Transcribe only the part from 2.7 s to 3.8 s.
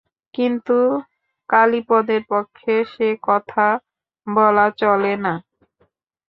সে কথা